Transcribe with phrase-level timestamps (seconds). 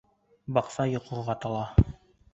[0.57, 1.63] Баҡса йоҡоға тала.